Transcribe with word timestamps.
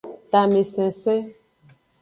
Tamesensen. 0.31 1.21